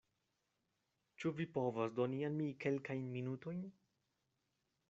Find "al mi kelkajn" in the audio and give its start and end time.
2.31-3.07